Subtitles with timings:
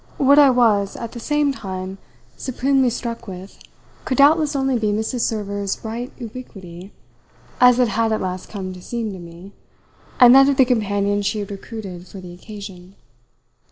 [0.17, 1.99] What I was at the same time
[2.35, 3.59] supremely struck with
[4.03, 5.19] could doubtless only be Mrs.
[5.19, 6.91] Server's bright ubiquity,
[7.59, 9.51] as it had at last come to seem to me,
[10.19, 12.95] and that of the companions she had recruited for the occasion.